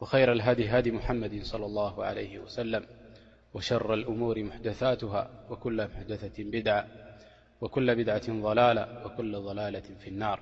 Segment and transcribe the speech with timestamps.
[0.00, 2.86] وخير الهدي هدي محمد- صلى الله عليه وسلم-
[3.54, 6.86] وشر الأمور محدثاتها وكل محدثة بدعة
[7.60, 10.40] وكل بدعة ضلالة وكل ضلالة في النار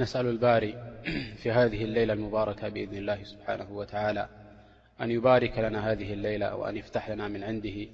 [0.00, 0.96] نسأل الباري
[1.42, 4.28] في هذه الليلة المباركة بإذن الله سبحانه وتعالى
[5.00, 7.86] أن يبارك لنا هذه الليلة وأن يفتح لنا من عنده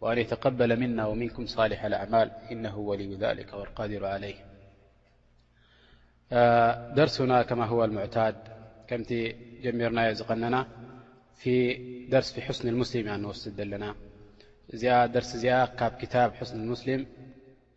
[0.00, 4.34] وأن يتقبل منا ومنكم صالح الأعمال إنه ولي ذلك والقادر عليه
[6.94, 8.57] درسنا كما هو المعتاد
[8.88, 9.12] كمت
[9.62, 10.66] جميرنا زقننا
[11.34, 17.06] في درس في حسن المسلم نوسد نا درس كب كتاب حسن المسلم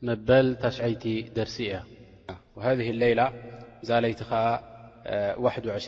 [0.01, 1.79] مبل تشعيت درس ي
[2.55, 3.33] وهذه الليلة
[3.89, 4.23] اليت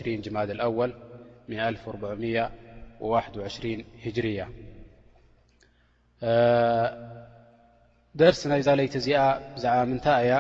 [0.07, 0.93] جماد الأول
[1.49, 1.75] من
[4.05, 4.49] هجرية
[8.15, 9.09] درس ليت ز
[9.63, 10.33] بع منت ي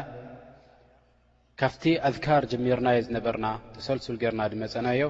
[1.61, 5.01] ካብቲ ኣዝካር ጀሚርናዮ ዝነበርና ተሰልሱል ገርና ድመፀናዮ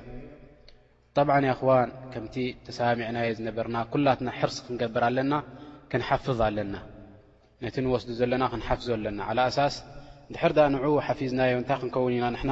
[1.18, 2.36] ጠብዓ ይ ክዋን ከምቲ
[2.68, 5.34] ተሳሚዕናዮ ዝነበርና ኩላትና ሕርሲ ክንገብር ኣለና
[5.92, 6.76] ክንሓፍዙ ኣለና
[7.64, 9.76] ነቲ ንወስዱ ዘለና ክንሓፍዞ ኣለና ኣሳስ
[10.32, 12.52] ንድሕር ንዕኡ ሓፊዝናዮ እንታይ ክንከውን ኢና ንና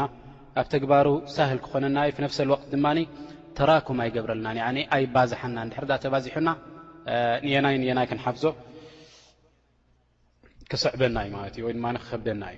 [0.61, 2.85] ኣብ ተግባሩ ሳህል ክኾነና ፍ ነፍሰ ወቅት ድማ
[3.57, 4.47] ተራኩም ኣይገብረልና
[4.97, 6.49] ኣይባዝሓና ንድር ተባዚሑና
[7.51, 8.43] ንናይ ናይ ክንሓፍዞ
[10.71, 12.57] ክሰዕበና እዩ ማለት እዩወይድማ ክከብደና እዩ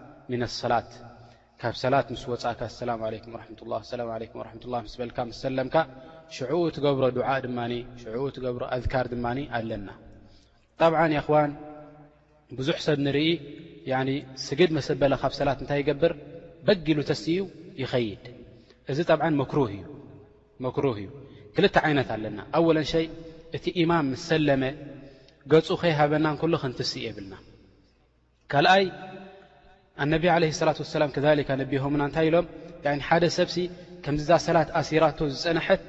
[0.61, 2.91] ሰትካብ ሰላት ስወፃእካ ኣላ
[4.73, 5.75] ላ ስበልካ ምስሰለምካ
[6.35, 7.59] ሽዑኡ ት ገብሮ ድዓእ ድማ
[8.01, 9.25] ሽኡ ትገብሮ ኣዝካር ድማ
[9.57, 9.87] ኣለና
[10.79, 11.51] ጠብ ይን
[12.59, 13.27] ብዙሕ ሰብ ንርኢ
[14.45, 16.11] ስግድ መሰበለ ካብ ሰላት እንታይ ይገብር
[16.67, 17.41] በጊሉ ተሲ እዩ
[17.83, 18.23] ይኸይድ
[18.91, 21.07] እዚ ጠ ህ እዩመክሩህ እዩ
[21.55, 23.05] ክል ይነት ኣለና ኣወለን ሸይ
[23.57, 24.63] እቲ ኢማም ምሰለመ
[25.53, 28.85] ገፁ ከይሃበናን ኩሎ ክንትስእ የብልናይ
[30.01, 32.45] ኣነ ለ ላ ላ ሆምና እታይ ኢሎም
[33.07, 33.49] ሓደ ሰብ
[34.05, 35.81] ከምዛ ሰላት ኣሲራቶ ዝፀናሐት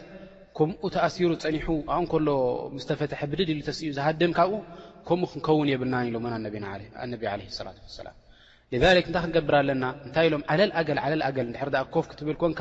[0.58, 2.28] ከምኡ ተኣሲሩ ፀኒሑ ኣብኡንከሎ
[2.84, 4.50] ስተፈተሐ ብድድል ተስኡ ዝሃድም ካብኡ
[5.08, 6.50] ከምኡ ክንከውን የብልና ኢሎ ነ
[8.06, 8.10] ላ
[8.82, 11.00] ታይ ክንገብር ኣለና እታይ ኢሎምገል
[11.94, 12.60] ኮፍ ክትብል ኮንካ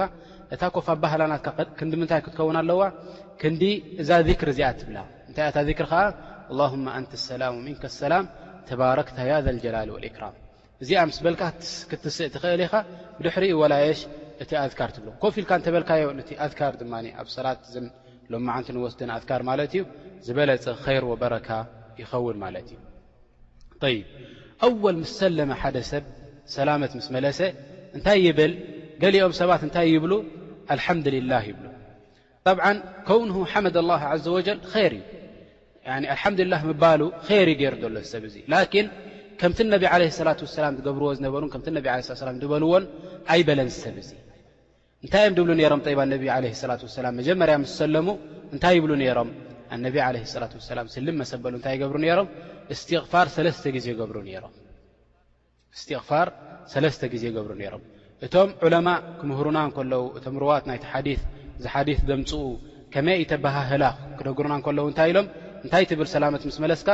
[0.55, 2.81] እታ ኮፍ ኣባህላናትክዲምታይ ክትከውን ኣለዋ
[3.41, 3.63] ክዲ
[4.03, 4.09] እዛ
[4.41, 5.93] ክር እዚኣ ትብላታይ ታ ክ ከ
[7.01, 8.13] ን ሰላ ን ሰላ
[8.69, 9.59] ተባረክ ላል
[10.15, 10.35] ክራም
[10.83, 11.41] እዚኣ ምስ በልካ
[11.89, 12.73] ክትስእ ትኽእል ኢኻ
[13.17, 13.99] ብድሕሪኡ ወላየሽ
[14.43, 17.59] እቲ ኣذካር ትብሎ ኮፍ ኢልካ እንተበልካዮ ነቲ ኣዝካር ድማ ኣብ ሰላት
[18.33, 19.81] ሎመዓንት ንወስድን ኣዝካር ማለት እዩ
[20.25, 21.49] ዝበለፅ ከይር ወበረካ
[22.01, 22.77] ይኸውን ማለት እዩ
[23.95, 23.99] ይ
[24.67, 26.05] ኣወል ምስ ሰለመ ሓደ ሰብ
[26.55, 27.39] ሰላመት ምስ መለሰ
[27.97, 28.51] እንታይ ይብል
[29.03, 30.13] ገሊኦም ሰባት እንታይ ይብሉ
[30.73, 31.65] አልሓምድልላህ ይብሉ
[32.57, 32.61] ብዓ
[33.07, 35.01] ከውን ሓመድ ላه ዘ ወጀል ር እዩ
[35.97, 37.01] ኣልሓምዱላ ምባሉ
[37.37, 38.35] ይር እዩ ገይር ዘሎ ሰብ እዙ
[39.41, 42.83] ከምቲ እነቢ ዓለ ሰላት ወሰላም ገብርዎ ዝነበሩን ከምቲ ነቢ ዓለ ስሰላ ድበልዎን
[43.33, 44.09] ኣይበለን ዝሰብ እዙ
[45.03, 48.07] እንታይ እዮም ድብሉ ነሮም ጠባ ኣነቢ ዓለ ላት ወሰላም መጀመርያ ምስ ሰለሙ
[48.55, 49.29] እንታይ ይብሉ ነይሮም
[49.75, 52.27] ኣነቢ ዓለ ላት ወሰላም ስልም መሰበሉ እንታይ ገብሩ ነይሮም
[52.75, 53.73] እስትቕፋር ሰለስተ
[57.13, 57.81] ግዜ ገብሩ ነይሮም
[58.25, 58.87] እቶም ዑለማ
[59.19, 61.17] ክምህሩና ከለዉ እቶም ሩዋት ናይቲ ዲ
[61.65, 62.43] ዝሓዲት ደምፅኡ
[62.93, 63.83] ከመይ ኢተባሃህላ
[64.19, 65.27] ክደግርና እከለዉ እንታይ ኢሎም
[65.65, 66.89] እንታይ ትብል ሰላመት ምስ መለስካ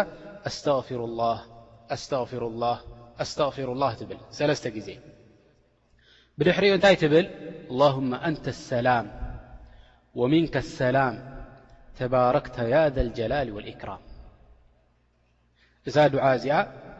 [0.51, 1.38] ኣስተቕፊሩላህ
[1.95, 2.78] تغሩ الله
[3.98, 4.89] ል ግዜ
[6.39, 7.28] ብድሕሪኡ እታይ ብል
[7.72, 8.13] اللهم ن
[8.56, 9.06] الሰلم
[10.19, 11.16] ومنك الሰላم
[12.12, 14.01] ባرክ ي ذ الجላل والإكራم
[15.88, 16.54] እዛ دع እዚኣ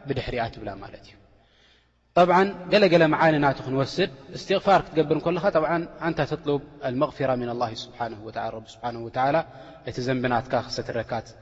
[0.06, 1.10] ብድርኣ ትብላ እዩ
[2.16, 2.18] ط
[2.72, 5.44] ገለገለ መዓن ና ክንስድ اስتغፋር ክትገብር ለኻ
[6.26, 7.68] ተطلب المغفر ن الله
[8.10, 8.20] نه
[9.06, 9.08] و
[9.88, 10.46] እቲ ዘንبናት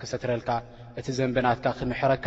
[0.01, 0.51] ክሰትረልካ
[0.99, 2.27] እቲ ዘንبናትካ ክምረካ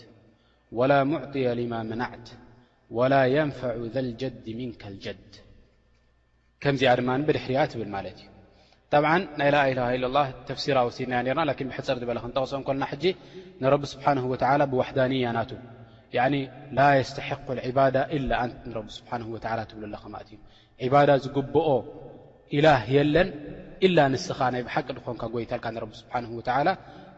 [0.79, 2.27] ولا معطي لما منعت
[2.99, 6.99] ولا ينفع ذا الجد منك الجدكمزار
[8.93, 9.05] ጠብ
[9.41, 9.50] ናይ
[10.05, 10.19] ላላ
[10.49, 13.15] ተፍሲራ ወሲድና ርና ብሕፅር በለ ክንጠቅሶኦን ልና ጂ
[13.65, 14.06] ንብ ስብሓ
[14.73, 15.50] ብዋዳንያ ናቱ
[16.79, 17.41] ላ ስተሕق
[17.79, 17.97] ባዳ
[20.81, 21.69] ብእ ባዳ ዝግብኦ
[22.65, 23.29] ላ የለን
[23.97, 25.67] ላ ንስኻ ናይ ብሓቂ ድኮንካ ጎይታልካ
[26.00, 26.15] ስብሓ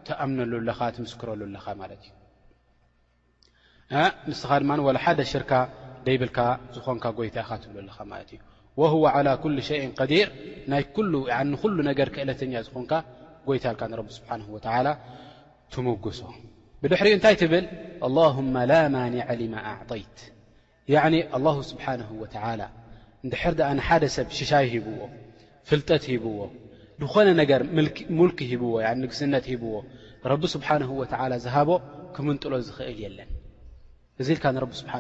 [0.09, 1.67] ተኣምነሉኻ ትምስክረሉለኻ
[3.99, 4.65] እ ንስኻ ድ
[5.05, 5.53] ሓደ ሽርካ
[6.07, 6.39] ደይብልካ
[6.77, 8.41] ዝኮንካ ጎይታ ኢኻ ትብለ ማት እዩ
[8.77, 10.29] وهو على ኩل ሸ قዲር
[11.75, 12.93] ሉ ነገር ክእለተኛ ዝኾንካ
[13.49, 14.61] ጎይታልካ ንቢ ስሓه و
[15.73, 16.21] ትምጉሶ
[16.83, 17.65] ብድሕሪ እንታይ ትብል
[18.05, 20.17] ه ላ ማع لማ ኣعطይት
[21.15, 22.25] لله ስብሓه و
[23.27, 24.99] ንድሕር ኣ ንሓደ ሰብ ሽሻይ ሂብዎ
[25.69, 26.39] ፍልጠት ሂብዎ
[27.03, 27.61] ንኾነ ነገር
[28.19, 28.73] ሙልክ ሂብዎ
[29.03, 29.75] ንግስነት ሂብዎ
[30.33, 31.03] ረቢ ስብሓه و
[31.45, 31.71] ዝሃቦ
[32.15, 33.31] ክምንጥሎ ዝኽእል የለን
[34.21, 34.93] እዚ ልካ ን ስብሓ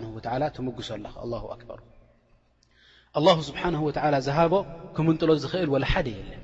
[0.57, 0.89] ትምጉሶ
[1.25, 1.81] ኣለ ኣበር
[3.19, 4.55] ኣላ ስብሓን ወላ ዝሃቦ
[4.97, 6.41] ክምንጥሎ ዝኽእል ወ ሓደ የለን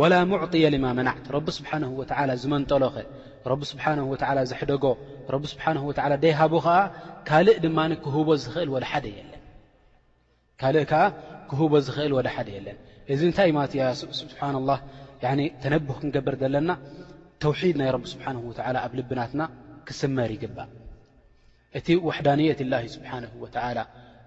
[0.00, 2.00] ወላ ሙዕጢየ ልማ መናዕት ረቢ ስብሓን ወ
[2.42, 2.96] ዝመንጠሎኸ
[3.52, 4.14] ረቢ ስብሓ ወ
[4.52, 4.84] ዘሕደጎ
[5.34, 5.66] ረቢ ስብሓ
[6.24, 6.76] ደይሃቦ ኸዓ
[7.28, 8.28] ካልእ ድማ ክህቦ
[8.64, 11.02] እል ወየካልእ ከዓ
[11.50, 12.78] ክህቦ ዝኽእል ወ ሓደ የለን
[13.12, 13.72] እዚ እንታይ ማለት
[14.22, 14.72] ስብሓ ላ
[15.64, 16.70] ተነብህ ክንገበር ዘለና
[17.44, 18.36] ተውሒድ ናይ ቢ ስብሓን
[18.74, 19.42] ላ ኣብ ልብናትና
[19.90, 20.70] ክስመር ይግባእ
[21.78, 23.22] እቲ ዋሕዳንየት ላ ስብሓን
[23.78, 23.80] ላ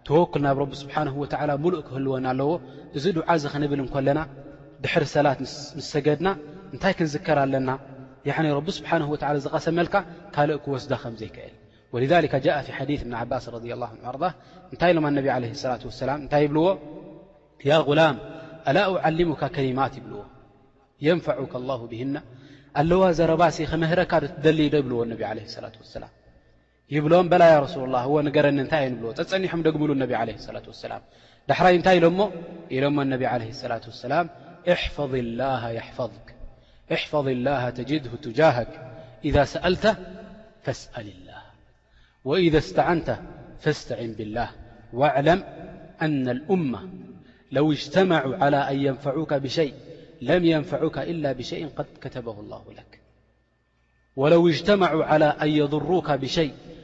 [0.08, 2.50] ተወኩል ናብ ረቢ ስብሓንه ወላ ሙሉእ ክህልወን ኣለዎ
[2.98, 4.20] እዚ ድዓ ዚ ክንብል እንኮለና
[4.84, 5.54] ድሕር ሰላት ምስ
[5.94, 6.28] ሰገድና
[6.74, 7.70] እንታይ ክንዝከር ኣለና
[8.58, 9.96] ረቢ ስብሓንه ወ ዝቐሰመልካ
[10.36, 11.54] ካልእ ክወስዳ ከም ዘይክእል
[11.94, 13.58] ወذከ ጃ ፊ ሓዲث ብን ዓባስ ረ
[14.14, 14.18] ኣር
[14.74, 16.66] እንታይ ኢሎማ ነብ ለ ላት ላ እንታይ ይብልዎ
[17.70, 18.18] ያ غላም
[18.70, 20.20] ኣላ أዓልሙካ ከሊማት ይብልዎ
[21.06, 22.16] የንፋዑካ ላه ብህና
[22.82, 25.22] ኣለዋ ዘረባሲ ክመህረካዶ ትደሊ ዶ ይብልዎ ነብ
[25.66, 26.12] ላት وሰላም
[26.94, 31.02] يبلم بلا يا رسول الله هو نرن نت نبل نحم مل انبي عليه الصلاة ولسلام
[31.52, 32.22] حري نت لم
[32.72, 34.30] إل انبي عليه الصلاة والسلام
[34.74, 36.28] احفظ الله يحفظك
[36.94, 38.74] احفظ الله تجده تجاهك
[39.26, 39.86] إذا سألت
[40.64, 41.42] فاسأل الله
[42.26, 43.10] وإذا استعنت
[43.60, 44.50] فاستعن بالله
[44.94, 45.44] واعلم
[46.02, 46.90] أن الأمة
[47.52, 49.74] لو اجتمعوا على أن ينفعوك بشيء
[50.22, 52.92] لم ينفعوك إلا بشيء قد كتبه الله لك
[54.16, 56.54] ولو اجتمعوا على أن يضروك بشيء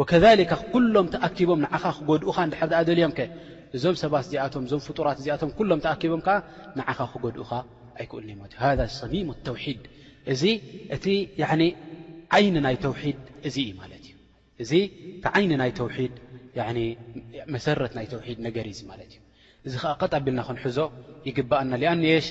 [0.00, 3.20] ወከከ ኩሎም ተኣኪቦም ንዓኻ ክጎድኡካ ንድሕር ደልዮም ከ
[3.76, 6.28] እዞም ሰባት እዚኣቶም እዞም ፍጡራት እዚኣቶም ሎም ተኣኪቦም ከ
[6.78, 7.52] ንዓኻ ክጎድኡኻ
[8.00, 8.64] ኣይክእልኒት እዩሃ
[9.00, 9.82] ሰሚም ተውድ
[10.32, 10.42] እዚ
[10.96, 11.04] እቲ
[12.36, 14.08] ዓይን ናይ ተውድ እዚ እዩ ማት እዩ
[14.62, 16.14] እዚ እቲ ዓይን ናይ ውድ
[17.56, 19.20] መሰረት ናይ ተውድ ነገር ማለት እዩ
[19.66, 20.78] እዚ ከዓ ቀጣቢልና ክንሕዞ
[21.28, 22.26] ይግባአና ኣን የሽ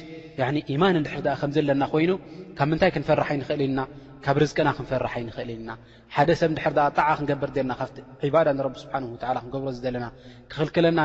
[0.75, 2.11] ኢማን እንድሕር ከምዘለና ኮይኑ
[2.57, 3.79] ካብ ምንታይ ክንፈርሓ ንክእልኢልና
[4.25, 5.71] ካብ ርዝቅና ክንፈር ንክእል ኢና
[6.15, 6.49] ሓደሰብ
[6.97, 7.75] ጣ ክንገብር ና
[8.21, 10.05] ክገብሮ ለና
[10.51, 10.99] ክኽክለና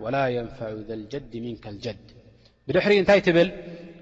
[0.00, 1.96] ولا ينفع ذا الجد منك الجد
[2.68, 3.50] بدحري نتايتبل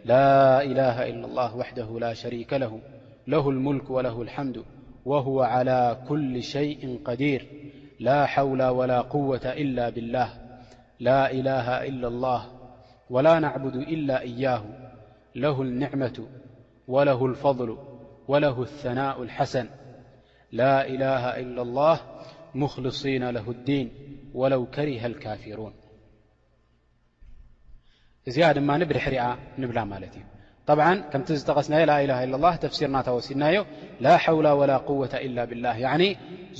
[0.05, 2.81] لا إله إلا الله وحده لا شريك له
[3.27, 4.63] له الملك وله الحمد
[5.05, 7.47] وهو على كل شيء قدير
[8.01, 10.29] لا حول ولا قوة إلا بالله
[11.01, 12.47] لا إله إلا الله
[13.11, 14.65] ولا نعبد إلا إياه
[15.35, 16.27] له النعمة
[16.89, 17.79] وله الفضل
[18.29, 19.67] وله الثناء الحسن
[20.53, 22.01] لا إله إلا الله
[22.55, 23.91] مخلصين له الدين
[24.35, 25.73] ولو كره الكافرون
[28.29, 29.25] እዚኣ ድማ ብድሕሪኣ
[29.61, 30.25] ንብላ ማለት እዩ
[30.79, 30.81] ብ
[31.13, 31.75] ከምቲ ዝጠቀስና
[32.65, 33.57] ተሲርናታ ወሲድናዮ
[34.05, 35.01] ላ ሓውላ ላ قወ
[35.51, 35.67] ብላ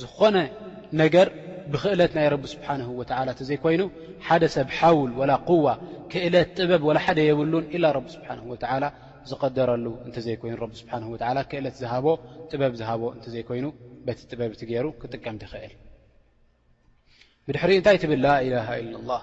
[0.01, 0.37] ዝኾነ
[1.01, 1.27] ነገር
[1.73, 2.81] ብክእለት ናይ ስብሓን
[3.35, 3.81] እተዘይኮይኑ
[4.27, 5.67] ሓደ ሰብ ሓውል ላ ዋ
[6.11, 8.29] ክእለት ጥበብ ሓደ የብሉን ላ ብ ስብሓ
[9.31, 11.85] ዝቀደረሉ እተዘይይኑ ስሓ ክእለት ዝ
[12.51, 13.65] ጥበብ ዝቦ እዘይይኑ
[14.17, 15.73] ቲ ጥበብ ቲ ገይሩ ክጥቀም ትኽእል
[17.47, 19.17] ብድሕሪ እንታይ ትብል ላ ላ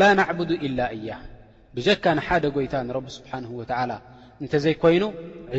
[0.00, 0.40] ላ ናብ
[0.78, 1.10] ላ እያ
[1.76, 3.90] ብጀካ ንሓደ ጎይታ ንረቢ ስብሓንه ወላ
[4.42, 5.02] እንተዘይኮይኑ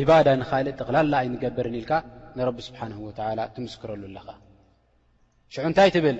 [0.00, 1.92] ዕባዳ ንኻልእ ጥቕላላ ኣይንገብርን ኢልካ
[2.38, 2.98] ንረቢ ስብሓንه
[3.56, 4.26] ትምስክረሉ ኣለኻ
[5.54, 6.16] ሽዑ እንታይ ትብል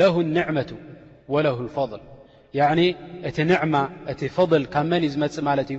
[0.00, 0.02] ለ
[0.36, 0.70] ኒዕመة
[1.34, 2.02] ወለ ፈضል
[3.28, 3.38] እቲ
[3.72, 3.76] ማ
[4.12, 5.78] እቲ ፈضል ካብ መን እዩ ዝመፅእ ማለት እዩ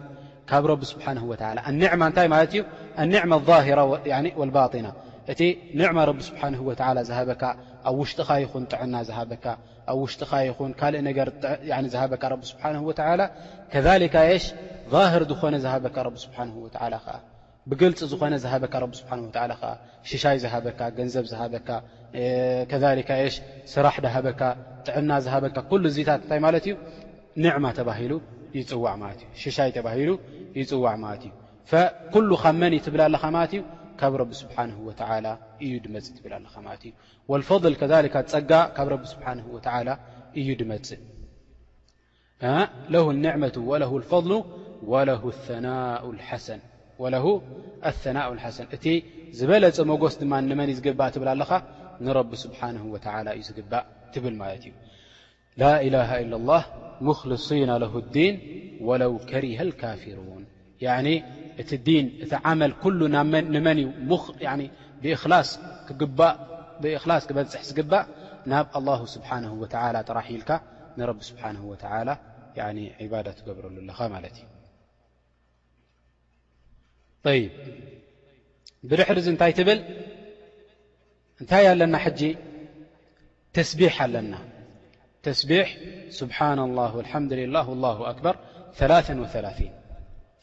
[0.50, 1.24] ካብ ረቢ ስብሓንه
[1.58, 2.62] ላ ኒማ እታይ ማለት እዩ
[3.12, 3.80] ንማ ظራ
[4.58, 4.88] ባጢና
[5.32, 5.40] እቲ
[5.80, 6.72] ንዕማ ረቢ ስብሓንه ወ
[7.10, 7.44] ዝሃበካ
[7.90, 9.46] ኣብ ውሽጢኻ ይኹን ጥዕና ዝሃበካ
[9.92, 11.28] ኣብ ውሽጢኻ ይኹን ካልእ ነገር
[11.94, 12.94] ዝሃበካ ቢ ስብሓ ወ
[13.72, 14.46] ከካ ሽ
[15.14, 16.50] ህር ዝኾነ ዝሃበካ ቢ ስብሓን
[17.72, 19.64] ብግልፂ ዝኾነ ዝሃበካ ብሓ
[20.10, 21.70] ሽሻይ ዝሃበካ ገንዘብ ዝበካ
[23.36, 23.36] ሽ
[23.74, 24.42] ስራሕ ድሃበካ
[24.88, 26.76] ጥዕና ዝሃበካ ኩ ዚታት ታይ ማለት እዩ
[27.44, 28.14] ንማሽይ ሉ
[28.58, 29.20] ይፅዋዕ ማት
[30.62, 30.72] እዩ
[32.14, 33.62] ኩሉ ካብ መን ይትብላ ኣለካ ማለት እዩ
[34.00, 34.14] ካ ه
[35.62, 39.60] እዩ ድእ ፀ ካብ ه
[40.40, 40.74] እዩ ድፅ
[44.22, 44.40] لة
[47.14, 47.26] لض
[48.04, 48.86] ثናء لሰ እቲ
[49.38, 49.64] ዝበለ
[50.02, 50.22] መስ ድ
[50.60, 51.52] መ ዝግእ ብል ለኻ
[52.04, 52.36] ን ه እዩ
[53.56, 54.60] ዝእ ብል እ
[55.62, 56.62] ላ إله إل الله
[57.32, 58.16] لصና الዲ
[59.02, 60.44] ለው كሪ الካፊሩን
[60.82, 62.72] እቲ ዲን እቲ ዓመል
[63.66, 63.86] መን እ
[65.02, 65.50] ብእክላስ
[67.26, 68.06] ክበፅሕ ዝግባእ
[68.52, 70.50] ናብ الله ስብሓنه و ጠራሒልካ
[71.00, 71.74] ንብ ስብሓه و
[73.12, 74.36] ባዳ ትገብረሉ ለኻ ማለት
[77.34, 77.42] እዩ
[78.90, 79.80] ብድሕር ዚ እንታይ ትብል
[81.42, 82.22] እንታይ ኣለና ጂ
[83.56, 84.34] ተስቢ ኣለና
[85.26, 85.52] ተስቢ
[86.20, 88.36] ስብሓ اه ላ الله ኣكበር
[89.24, 89.28] ወ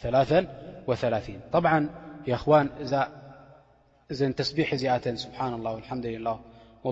[0.03, 0.91] 3ወ
[1.55, 1.73] طብዓ
[2.31, 6.29] የኽዋን እእዘን ተስቢሕ እዚኣተን ስብሓና ላه ልሓምድላ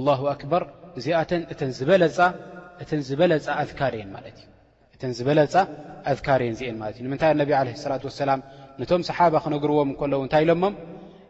[0.08, 0.62] ላه ኣክበር
[0.98, 1.70] እዚኣተን እተን
[3.08, 3.46] ዝበለፃ
[6.12, 8.40] ኣذካርየን እዚአን ማለት እዩ ንምንታይ ነብ ለ ላት ወሰላም
[8.80, 10.74] ነቶም ሰሓባ ክነግርዎም እከለዉ እንታይ ኢሎሞም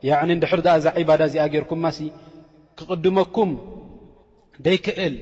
[0.08, 1.98] ያኒ ድሕር ኣ እዛ ዒባዳ እዚኣ ገይርኩምማሲ
[2.78, 3.50] ክቕድመኩም
[4.66, 5.14] ደይክእል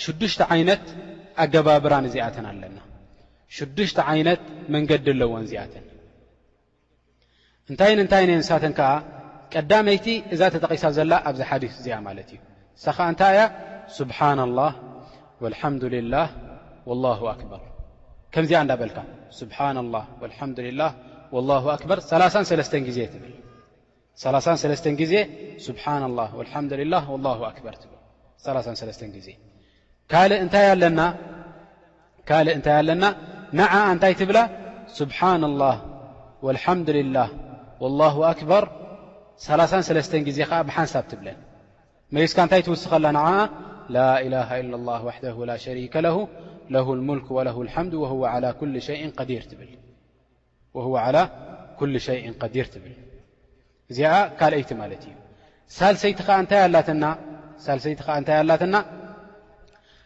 [0.00, 0.80] ይ ር
[1.42, 2.64] ኣገባብራን ዚኣተን ኣና
[3.56, 4.42] ሽዱሽ ይነት
[4.74, 5.84] መንገዲ ኣለዎን ዚኣተን
[7.70, 8.90] እንታይ ን እንታይ ነንሳተን ከዓ
[9.54, 12.38] ቀዳመይቲ እዛ ተጠቒሳ ዘላ ኣብዚ ሓዲስ እዚኣ ማለት እዩ
[12.84, 13.44] ሳኸዓ እንታይ እያ
[13.98, 14.74] ስብሓና ላህ
[15.44, 16.28] ወልሓምዱልላህ
[16.90, 17.62] ወላه ኣክበር
[18.34, 18.98] ከምዚኣ እንዳበልካ
[19.40, 19.98] ስብሓና ላ
[20.30, 20.80] ልሓምዱላ
[21.50, 23.34] ላ ኣክበር 3ተ ግዜ ትብል
[24.24, 25.14] 3ተ ግዜ
[25.66, 25.76] ስብ
[26.12, 29.28] ላ ላ ኣክበር ትል ተ ግዜ
[30.12, 30.38] ካልእ
[32.56, 33.04] እንታይ ኣለና
[33.60, 34.38] ነዓኣ እንታይ ትብላ
[34.98, 35.76] ስብሓን الላه
[36.44, 37.28] ወاልሓምድ ልላህ
[37.88, 38.64] الላه ኣክበር
[39.44, 41.38] 3ተ ጊዜ ከዓ ብሓንሳብ ትብለን
[42.14, 43.30] መይስካ እንታይ ትውስኸላ ንዓኣ
[43.96, 46.16] ላ إላه إل لله ዋሕደه ላ ሸሪከ ለሁ
[46.74, 48.74] ለه الሙልክ وه لሓምድ ወه عላى ኩل
[52.06, 52.94] ሸይء قዲር ትብል
[53.90, 55.14] እዚአ ካልአይቲ ማለት እዩ
[55.78, 56.60] ሳሰይቲ ኸ እንታይ
[58.42, 58.74] ኣላትና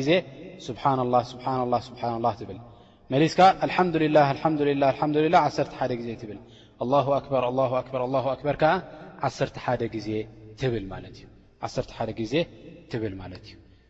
[12.33, 12.35] ዜ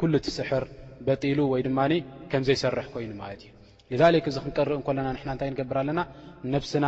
[0.00, 0.64] ኩ ቲ ስሕር
[1.06, 1.68] በጢሉ ወይ ድ
[2.30, 3.42] ከምዘይሰርሕ ኮይኑ ማት
[3.94, 6.00] እ እዚ ክንቀርእ ና ና ታይ ገብር ኣለና
[6.52, 6.86] ነብስና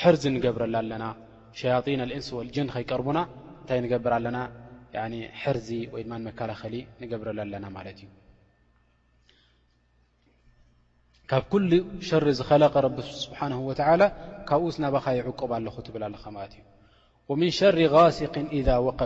[0.00, 1.04] ሕርዚ ንገብረላ ኣለና
[1.58, 3.18] ሸያን እንስ ልጅን ከይቀርቡና
[3.60, 4.38] እንታይ ገብር ኣለና
[5.56, 8.08] ርዚ ወድመከላኸሊ ንገብረ ኣና ማ እዩ
[11.30, 11.44] ካብ
[12.08, 12.74] ሸር ዝኸለቀ
[13.24, 13.38] ስብሓ
[14.48, 16.14] ካብኡ ናባኻ ይዕቁብ ኣለኹ ትብልለ
[16.50, 16.58] እዩ
[17.40, 18.34] ም ሸር غሲቅ
[18.66, 19.00] ذ ወብ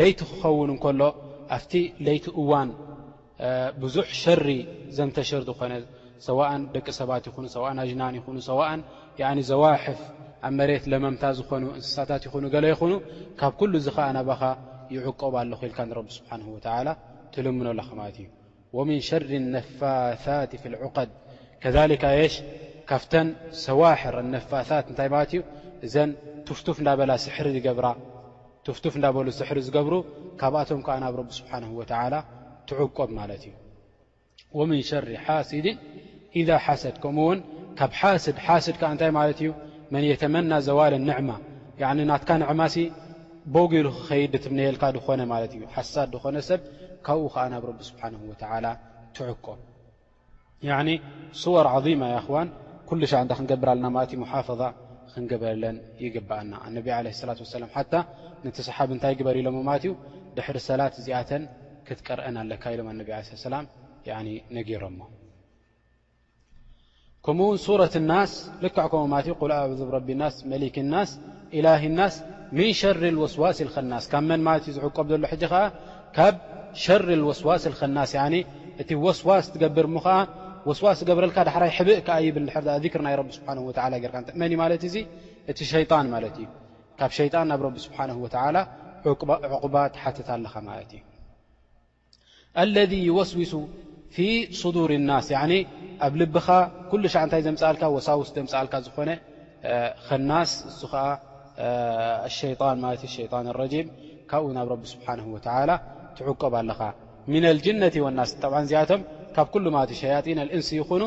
[0.00, 1.02] ለይቲ ክኸውን እሎ
[1.56, 1.72] ኣብቲ
[2.06, 2.70] ለይቲ እዋን
[3.82, 4.48] ብዙሕ ሸሪ
[4.96, 5.72] ዘንተሽር ዝኾነ
[6.26, 10.00] ሰእን ደቂ ሰባት ይኹኑ ሰን ኣጅናን ይኑ ዘዋሕፍ
[10.46, 12.92] ኣብ መሬት ለመምታ ዝኾኑ እንስሳታት ይኑ ገለ ይኹኑ
[13.40, 14.42] ካብ ኩሉ ዚ ከዓ ናባኻ
[14.96, 16.46] ይዕቆብ ኣለኹ ኢልካ ንረቢ ስብሓንه
[17.34, 18.28] ትልምኖ ላ ማለት እዩ
[18.76, 21.10] ወምን ሸሪ ነፋታት ف ዕقድ
[21.62, 22.34] ከካ የሽ
[22.90, 23.28] ካብተን
[23.66, 25.40] ሰዋሕር ነፋት እታይ ማለት እዩ
[25.86, 26.10] እዘን
[26.46, 27.86] ትፍትፍ እናበላ ስሕሪ ዝገብራ
[28.68, 29.94] ትፍቱፍ እንዳበሉ ስሕሪ ዝገብሩ
[30.40, 32.14] ካብኣቶም ከዓ ናብ ረቢ ስብሓንه ወተላ
[32.68, 33.54] ትዕቆብ ማለት እዩ
[34.58, 35.66] ወምን ሸሪ ሓሲድ
[36.40, 37.38] ኢዛ ሓሰድ ከምኡውን
[37.78, 37.92] ካብ
[38.46, 39.48] ሓስድ ከ እንታይ ማለት እዩ
[39.92, 41.30] መን የተመና ዘዋልን ንዕማ
[42.10, 42.76] ናትካ ንዕማሲ
[43.54, 46.60] በግሉ ክኸይድ ድትብነየልካ ድኮነ ማለት እዩ ሓሳድ ድኮነ ሰብ
[47.06, 48.14] ካብኡ ከዓ ናብ ረቢ ስብሓን
[48.52, 48.66] ወላ
[49.16, 49.58] ትዕቆብ
[51.42, 52.02] ስወር ዓظማ
[52.34, 52.48] ዋን
[52.90, 54.60] ኩሉ ሻ እንታይ ክንገብር ኣለና ማለት እዩ ሓፈظ
[55.42, 55.44] በ
[56.00, 56.06] ይ
[58.50, 59.48] ة صሓ ታይ በር ኢሎ
[60.36, 61.30] ድ ሰላት ዚኣተ
[61.86, 63.08] ክትቀርአ ኣካ ሎም ነሮ
[67.66, 68.10] ኡ ረة ل
[70.30, 70.94] ል መክ ن
[72.80, 73.02] شር
[73.34, 73.58] ስዋስ
[73.90, 74.16] ናስ ካ
[74.76, 75.24] ዝቀብ ሎ
[76.16, 76.34] ካብ
[76.82, 77.82] شር وስዋስ ስ
[78.82, 78.84] እ
[79.20, 79.86] ስዋስ ብር
[80.76, 80.86] ስዋ
[81.18, 81.30] ብረ ብ
[81.82, 82.68] እቲ ካብ ናብ ه ት ذ ስሱ
[83.50, 83.98] ኣብ ልኻ ንይ
[84.82, 84.84] ዘ
[85.68, 85.92] ሳስ ካ
[98.84, 99.54] ዝ ብ
[107.64, 107.66] ብ
[108.44, 109.04] ትቀ
[109.38, 111.02] ካብ ለእሸን እንስ ይኑ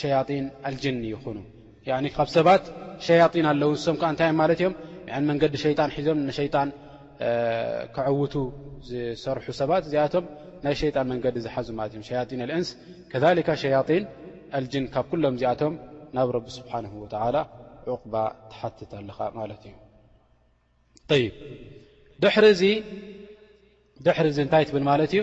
[0.00, 2.64] ሸያን ልጅን ይኑ ካብ ሰባት
[3.06, 4.74] ሸያን ኣለው ንሶም ከ ንታማለእም
[5.30, 6.68] መንገዲ ሸጣን ሒዞም ሸጣን
[7.96, 8.34] ክዓውቱ
[8.88, 10.24] ዝሰርሑ ሰባት እዚኣቶም
[10.64, 11.68] ናይ ሸጣን መንገዲ ዝሓዙ
[12.08, 12.70] ሸን እንስ
[13.12, 14.04] ከ ሸን
[14.72, 15.74] ጅን ካብ ሎም እዚኣቶም
[16.16, 16.84] ናብ ረቢ ስብሓን
[17.94, 18.14] ዕቁባ
[18.50, 19.62] ተሓትት ኣለኻ ማለት
[21.20, 21.24] እዩ
[24.06, 25.22] ድሕርዚ እንታይ ትብል ማለት እዩ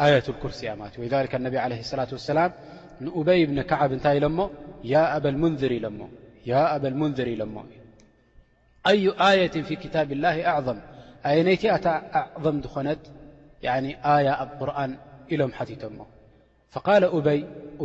[0.00, 2.52] آية الكرسولذلك النبي عليه الصلاة وسلام
[3.00, 4.24] نأبي بن كعب نت ل
[4.86, 5.16] ا
[6.76, 7.46] أبا المنذر ل
[8.90, 10.78] أي آية في كتاب الله أعظم
[11.26, 13.04] نيت أعظم نت
[13.62, 14.90] ية ب قرآن
[15.32, 15.76] إلم تي
[16.74, 17.40] فقال أبي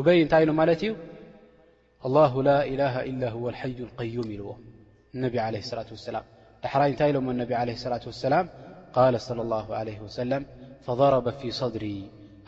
[0.08, 0.84] بي نت له مت
[2.08, 4.48] الله لا إله إلا هو الحي القيوم لو
[5.16, 6.24] انبي عليه اللاة وسلام
[6.72, 8.46] حري ن ل ان عليه اللة والسلام
[8.98, 10.42] قال صلى الله عليه وسلم
[10.88, 11.34] فضر ف
[11.84, 11.86] ر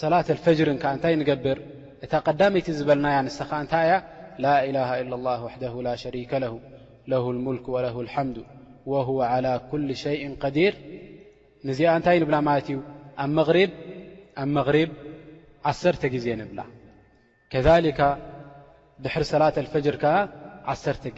[0.00, 1.58] ሰላة لፈجር ዓ እታይ ንገብር
[2.04, 3.28] እታ قዳመይቲ ዝበልናያ ን
[3.64, 3.94] እታይያ
[4.44, 5.54] ل إله إل الله وه
[5.86, 6.52] ل شرከ له
[7.12, 8.38] له المልክ وله الحምد
[8.92, 10.74] وهو على كل ሸيء قዲيር
[11.68, 12.78] ንዚኣ እንታይ ንብላ ማለት እዩ
[13.22, 13.24] ኣ
[14.42, 14.76] ኣ غሪ
[15.68, 16.60] ዓተ ዜ ብላ
[17.64, 17.66] ذ
[19.04, 19.56] ድር ሰة
[20.82, 21.08] ፈር ዜ